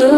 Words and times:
Надевай 0.00 0.16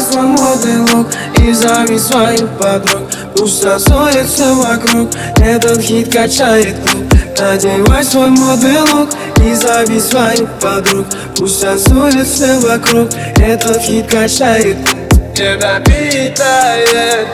свой 0.00 0.22
модный 0.22 0.78
лук 0.78 1.08
и 1.42 1.52
зови 1.52 1.98
своих 1.98 2.48
подруг. 2.60 3.02
Пусть 3.34 3.64
рассорится 3.64 4.54
вокруг, 4.54 5.10
этот 5.40 5.80
хит 5.80 6.12
качает 6.12 6.76
клуб 6.88 7.12
Надевай 7.36 8.04
свой 8.04 8.28
модный 8.28 8.82
лук 8.92 9.08
и 9.44 9.52
зови 9.54 9.98
своих 9.98 10.48
подруг. 10.60 11.06
Пусть 11.36 11.64
рассорится 11.64 12.60
вокруг, 12.60 13.08
этот 13.36 13.82
хит 13.82 14.06
качает 14.06 14.76
клуб 14.88 15.09
Тебя 15.40 15.80
питает. 15.80 17.28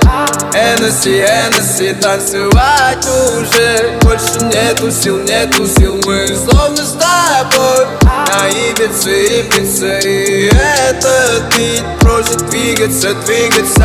Энеси, 0.55 1.23
Энеси, 1.23 1.93
танцевать 2.01 3.05
уже. 3.05 3.99
Больше 4.03 4.45
нету 4.45 4.93
сил, 4.93 5.19
нету 5.25 5.67
сил. 5.67 6.01
Мы 6.07 6.29
словно 6.29 6.85
с 6.85 6.93
тобой. 6.93 7.87
На 8.05 8.49
Ибице, 8.49 9.41
Ибице 9.41 10.01
И 10.05 10.47
этот 10.47 11.53
бит 11.57 11.83
просит 11.99 12.49
двигаться, 12.49 13.13
двигаться 13.27 13.85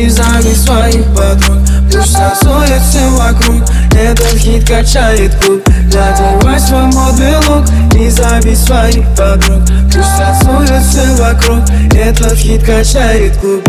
и 0.00 0.08
зови 0.08 0.54
своих 0.54 1.04
подруг. 1.14 1.58
Пусть 1.92 2.14
танцуется 2.14 3.00
вокруг, 3.10 3.62
этот 3.94 4.38
хит 4.38 4.66
качает 4.66 5.34
клуб 5.44 5.62
Надевай 5.84 6.58
свой 6.58 6.84
модный 6.86 7.36
лук 7.46 7.66
и 7.94 8.08
зови 8.08 8.54
своих 8.54 9.06
подруг. 9.16 9.62
Пусть 9.92 10.16
танцуется 10.16 11.02
вокруг, 11.18 11.60
этот 11.94 12.38
хит 12.38 12.64
качает 12.64 13.36
клуб 13.38 13.68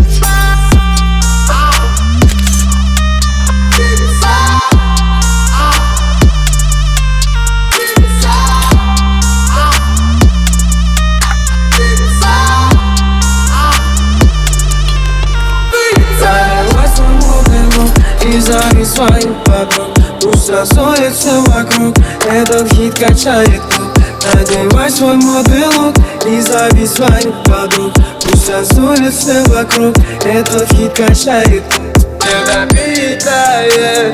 зови 18.40 18.86
своих 18.86 19.44
подруг 19.44 19.90
Пусть 20.22 20.50
рассорится 20.50 21.42
вокруг, 21.48 21.96
этот 22.32 22.72
хит 22.74 22.94
качает 22.98 23.62
клуб 23.62 23.92
Надевай 24.34 24.90
свой 24.90 25.16
модный 25.16 25.66
лук 25.78 25.96
и 26.28 26.40
зови 26.42 26.86
своих 26.86 27.34
подруг. 27.44 27.94
Пусть 28.24 28.50
рассорится 28.50 29.44
вокруг, 29.48 29.96
этот 30.24 30.70
хит 30.70 30.94
качает 30.94 31.64
клуб 31.74 32.02
Тебя 32.22 32.66
питает 32.68 34.14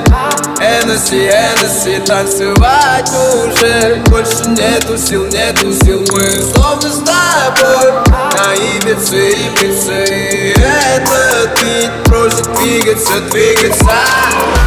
Энеси, 0.59 1.27
Энеси, 1.27 2.00
танцевать 2.06 3.11
уже. 3.11 4.01
Больше 4.07 4.50
нету 4.50 4.97
сил, 4.97 5.25
нету 5.27 5.72
сил 5.83 6.03
Мы 6.11 6.23
словно 6.53 6.89
с 6.89 7.00
тобой. 7.00 7.91
На 8.07 8.56
Ибице, 8.56 9.33
Ибице 9.33 10.37
двигаться, 12.88 13.20
двигаться 13.20 14.66